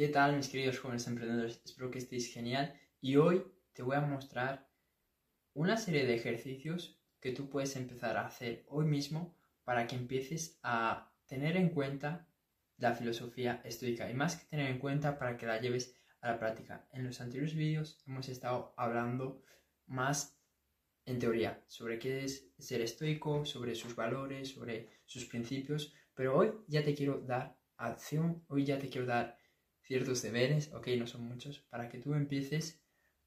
[0.00, 1.60] ¿Qué tal mis queridos jóvenes emprendedores?
[1.62, 4.66] Espero que estéis genial y hoy te voy a mostrar
[5.52, 10.58] una serie de ejercicios que tú puedes empezar a hacer hoy mismo para que empieces
[10.62, 12.26] a tener en cuenta
[12.78, 16.38] la filosofía estoica y más que tener en cuenta para que la lleves a la
[16.38, 16.88] práctica.
[16.92, 19.42] En los anteriores vídeos hemos estado hablando
[19.84, 20.40] más
[21.04, 26.52] en teoría sobre qué es ser estoico, sobre sus valores, sobre sus principios, pero hoy
[26.68, 29.39] ya te quiero dar acción, hoy ya te quiero dar
[29.90, 32.80] ciertos deberes, ok, no son muchos, para que tú empieces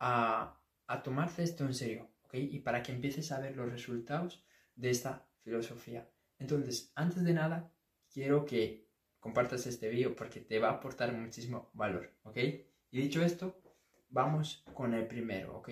[0.00, 4.44] a, a tomarte esto en serio, ok, y para que empieces a ver los resultados
[4.74, 6.10] de esta filosofía.
[6.36, 7.72] Entonces, antes de nada,
[8.12, 8.88] quiero que
[9.20, 12.38] compartas este vídeo porque te va a aportar muchísimo valor, ok.
[12.90, 13.62] Y dicho esto,
[14.08, 15.70] vamos con el primero, ok.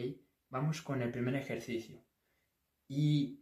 [0.51, 2.01] Vamos con el primer ejercicio.
[2.87, 3.41] Y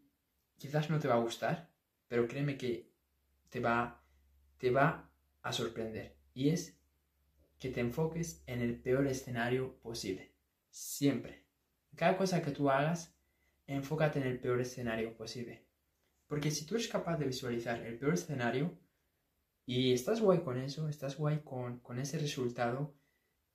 [0.57, 1.71] quizás no te va a gustar,
[2.09, 2.91] pero créeme que
[3.51, 4.03] te va,
[4.57, 5.11] te va
[5.43, 6.17] a sorprender.
[6.33, 6.81] Y es
[7.65, 10.35] que te enfoques en el peor escenario posible.
[10.69, 11.47] Siempre.
[11.97, 13.17] Cada cosa que tú hagas,
[13.67, 15.67] enfócate en el peor escenario posible.
[16.27, 18.79] Porque si tú eres capaz de visualizar el peor escenario
[19.65, 22.95] y estás guay con eso, estás guay con, con ese resultado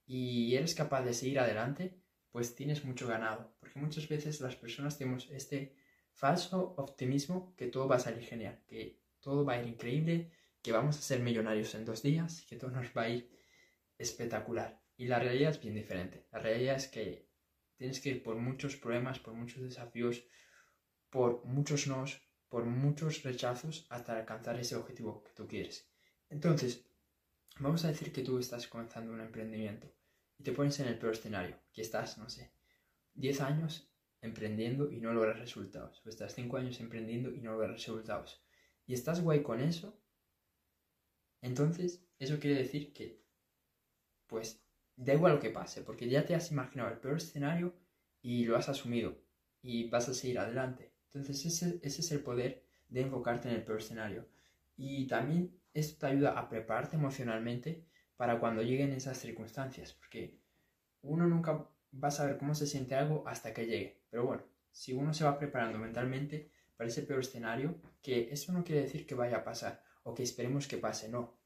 [0.08, 3.54] y eres capaz de seguir adelante, pues tienes mucho ganado.
[3.60, 5.76] Porque muchas veces las personas tenemos este
[6.14, 10.32] falso optimismo que todo va a salir genial, que todo va a ir increíble,
[10.64, 13.39] que vamos a ser millonarios en dos días, que todo nos va a ir
[14.00, 14.82] espectacular.
[14.98, 16.28] Y la realidad es bien diferente.
[16.32, 17.30] La realidad es que
[17.78, 20.24] tienes que ir por muchos problemas, por muchos desafíos,
[21.10, 25.90] por muchos nos, por muchos rechazos hasta alcanzar ese objetivo que tú quieres.
[26.30, 26.86] Entonces,
[27.60, 29.94] vamos a decir que tú estás comenzando un emprendimiento
[30.38, 32.54] y te pones en el peor escenario, que estás, no sé,
[33.14, 33.92] 10 años
[34.22, 38.44] emprendiendo y no logras resultados, o estás 5 años emprendiendo y no logras resultados,
[38.86, 40.02] y estás guay con eso,
[41.42, 43.24] entonces eso quiere decir que
[44.30, 44.62] pues
[44.96, 47.74] da igual lo que pase, porque ya te has imaginado el peor escenario
[48.22, 49.18] y lo has asumido
[49.62, 50.94] y vas a seguir adelante.
[51.06, 54.28] Entonces ese, es el poder de enfocarte en el peor escenario.
[54.78, 57.86] Y también esto te ayuda a prepararte emocionalmente
[58.16, 60.38] para cuando lleguen esas circunstancias, porque
[61.02, 64.02] uno nunca va a saber cómo se siente algo hasta que llegue.
[64.10, 68.64] Pero bueno, si uno se va preparando mentalmente para ese peor escenario, que eso no
[68.64, 71.38] quiere decir que vaya a pasar o que esperemos que pase, no.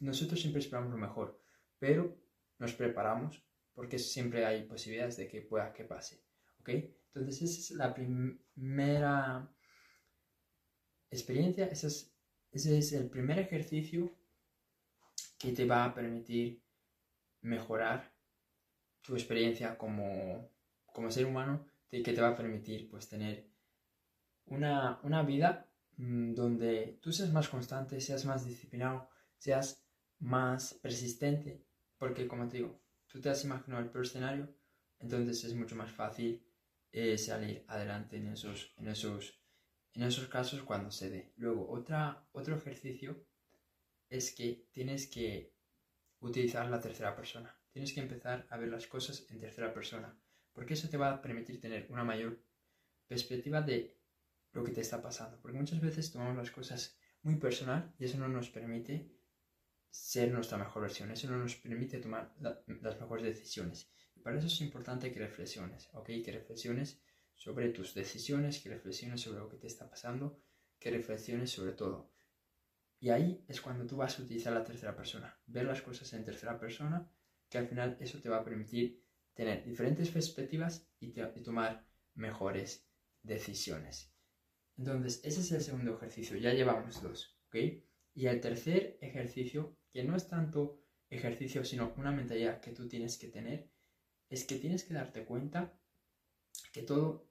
[0.00, 1.40] Nosotros siempre esperamos lo mejor,
[1.78, 2.16] pero
[2.58, 3.42] nos preparamos
[3.74, 6.24] porque siempre hay posibilidades de que pueda que pase.
[6.60, 6.70] ¿Ok?
[7.14, 9.48] Entonces esa es la primera
[11.10, 12.14] experiencia, ese es,
[12.50, 14.12] ese es el primer ejercicio
[15.38, 16.62] que te va a permitir
[17.42, 18.12] mejorar
[19.00, 20.50] tu experiencia como,
[20.86, 23.48] como ser humano, que te va a permitir pues tener
[24.46, 29.08] una, una vida mm, donde tú seas más constante, seas más disciplinado,
[29.38, 29.86] seas
[30.18, 31.67] más persistente
[31.98, 34.54] porque, como te digo, tú te has imaginado el peor escenario,
[34.98, 36.42] entonces es mucho más fácil
[36.92, 39.38] eh, salir adelante en esos, en, esos,
[39.94, 41.32] en esos casos cuando se dé.
[41.36, 43.26] Luego, otra, otro ejercicio
[44.08, 45.54] es que tienes que
[46.20, 47.54] utilizar la tercera persona.
[47.72, 50.18] Tienes que empezar a ver las cosas en tercera persona,
[50.52, 52.42] porque eso te va a permitir tener una mayor
[53.06, 54.00] perspectiva de
[54.52, 55.38] lo que te está pasando.
[55.40, 59.17] Porque muchas veces tomamos las cosas muy personal y eso no nos permite
[59.90, 61.10] ser nuestra mejor versión.
[61.10, 63.90] Eso no nos permite tomar las mejores decisiones.
[64.14, 66.06] Y para eso es importante que reflexiones, ¿ok?
[66.24, 67.00] Que reflexiones
[67.34, 70.40] sobre tus decisiones, que reflexiones sobre lo que te está pasando,
[70.78, 72.12] que reflexiones sobre todo.
[73.00, 76.24] Y ahí es cuando tú vas a utilizar la tercera persona, ver las cosas en
[76.24, 77.08] tercera persona,
[77.48, 82.88] que al final eso te va a permitir tener diferentes perspectivas y, y tomar mejores
[83.22, 84.12] decisiones.
[84.76, 87.56] Entonces, ese es el segundo ejercicio, ya llevamos dos, ¿ok?
[88.18, 93.16] Y el tercer ejercicio, que no es tanto ejercicio, sino una mentalidad que tú tienes
[93.16, 93.70] que tener,
[94.28, 95.72] es que tienes que darte cuenta
[96.72, 97.30] que todo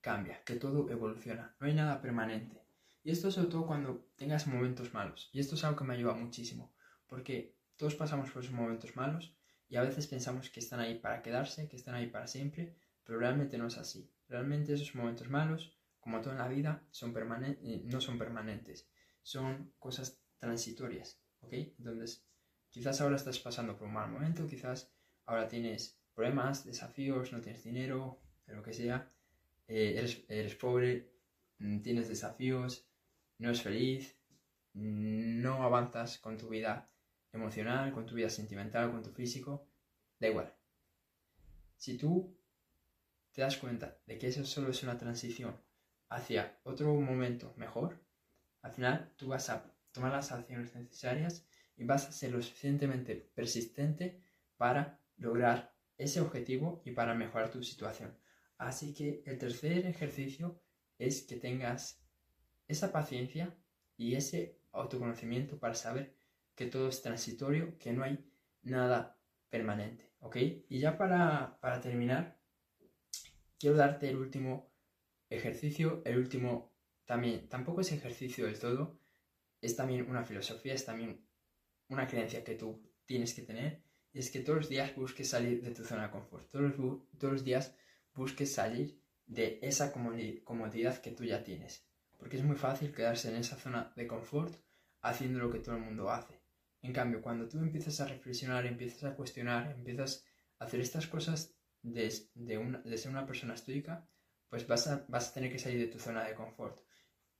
[0.00, 2.60] cambia, que todo evoluciona, no hay nada permanente.
[3.04, 5.30] Y esto sobre todo cuando tengas momentos malos.
[5.32, 6.74] Y esto es algo que me ayuda muchísimo,
[7.06, 9.32] porque todos pasamos por esos momentos malos
[9.68, 13.20] y a veces pensamos que están ahí para quedarse, que están ahí para siempre, pero
[13.20, 14.10] realmente no es así.
[14.28, 17.14] Realmente esos momentos malos, como todo en la vida, son
[17.44, 18.91] eh, no son permanentes
[19.22, 21.52] son cosas transitorias, ¿ok?
[21.52, 22.26] Entonces,
[22.70, 24.92] quizás ahora estás pasando por un mal momento, quizás
[25.26, 29.10] ahora tienes problemas, desafíos, no tienes dinero, lo que sea,
[29.68, 31.12] eh, eres, eres pobre,
[31.58, 32.86] mm, tienes desafíos,
[33.38, 34.18] no eres feliz,
[34.74, 36.90] no avanzas con tu vida
[37.32, 39.68] emocional, con tu vida sentimental, con tu físico,
[40.18, 40.54] da igual.
[41.76, 42.36] Si tú
[43.32, 45.60] te das cuenta de que eso solo es una transición
[46.08, 48.01] hacia otro momento mejor,
[48.62, 53.16] al final tú vas a tomar las acciones necesarias y vas a ser lo suficientemente
[53.34, 54.22] persistente
[54.56, 58.16] para lograr ese objetivo y para mejorar tu situación.
[58.58, 60.60] Así que el tercer ejercicio
[60.98, 62.00] es que tengas
[62.68, 63.56] esa paciencia
[63.96, 66.16] y ese autoconocimiento para saber
[66.54, 68.24] que todo es transitorio, que no hay
[68.62, 69.18] nada
[69.50, 70.36] permanente, ¿ok?
[70.68, 72.38] Y ya para, para terminar,
[73.58, 74.72] quiero darte el último
[75.28, 76.71] ejercicio, el último
[77.04, 78.98] también, tampoco es ejercicio del todo,
[79.60, 81.26] es también una filosofía, es también
[81.88, 83.82] una creencia que tú tienes que tener,
[84.12, 87.08] y es que todos los días busques salir de tu zona de confort, todos los,
[87.18, 87.74] todos los días
[88.14, 91.86] busques salir de esa comodidad que tú ya tienes,
[92.18, 94.54] porque es muy fácil quedarse en esa zona de confort
[95.00, 96.40] haciendo lo que todo el mundo hace.
[96.82, 100.24] En cambio, cuando tú empiezas a reflexionar, empiezas a cuestionar, empiezas
[100.58, 104.08] a hacer estas cosas de, de, ser una persona estoica,
[104.48, 106.80] pues vas a, vas a tener que salir de tu zona de confort.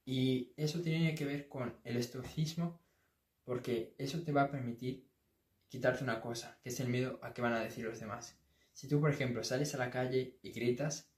[0.05, 2.81] Y eso tiene que ver con el estoicismo,
[3.45, 5.07] porque eso te va a permitir
[5.69, 8.37] quitarte una cosa, que es el miedo a qué van a decir los demás.
[8.73, 11.11] Si tú, por ejemplo, sales a la calle y gritas,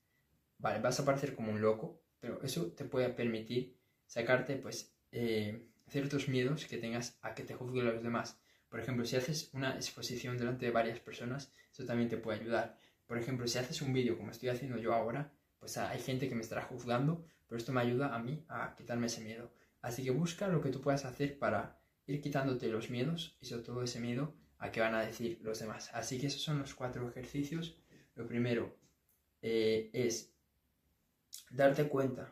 [0.59, 6.27] vas a parecer como un loco, pero eso te puede permitir sacarte, pues, eh, ciertos
[6.27, 8.39] miedos que tengas a que te juzguen los demás.
[8.69, 12.77] Por ejemplo, si haces una exposición delante de varias personas, eso también te puede ayudar.
[13.05, 15.31] Por ejemplo, si haces un vídeo como estoy haciendo yo ahora,
[15.65, 19.07] pues hay gente que me estará juzgando, pero esto me ayuda a mí a quitarme
[19.07, 19.51] ese miedo.
[19.81, 23.63] Así que busca lo que tú puedas hacer para ir quitándote los miedos y sobre
[23.63, 25.89] todo ese miedo a qué van a decir los demás.
[25.95, 27.79] Así que esos son los cuatro ejercicios.
[28.13, 28.77] Lo primero
[29.41, 30.35] eh, es
[31.49, 32.31] darte cuenta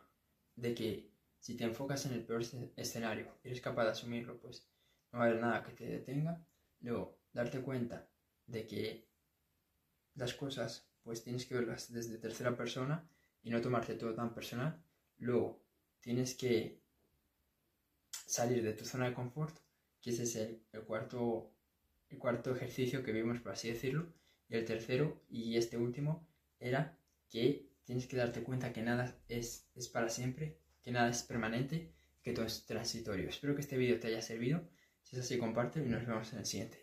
[0.56, 1.09] de que
[1.39, 2.44] si te enfocas en el peor
[2.75, 4.69] escenario eres capaz de asumirlo, pues
[5.12, 6.45] no va a haber nada que te detenga.
[6.81, 8.07] Luego, darte cuenta
[8.45, 9.07] de que
[10.13, 13.09] las cosas pues tienes que verlas desde tercera persona
[13.44, 14.81] y no tomarte todo tan personal.
[15.19, 15.62] Luego,
[16.00, 16.81] tienes que
[18.25, 19.56] salir de tu zona de confort,
[20.01, 21.51] que ese es el, cuarto,
[22.10, 24.07] el cuarto ejercicio que vimos, por así decirlo.
[24.50, 26.28] Y el tercero, y este último,
[26.60, 26.98] era
[27.30, 31.92] que tienes que darte cuenta que nada es, es para siempre, que nada es permanente,
[32.22, 33.30] que todo es transitorio.
[33.30, 34.62] Espero que este vídeo te haya servido.
[35.01, 36.82] Si es así, comparte y nos vemos en el siguiente.